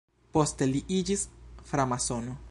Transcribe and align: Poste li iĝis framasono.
Poste 0.37 0.67
li 0.71 0.81
iĝis 0.99 1.25
framasono. 1.73 2.39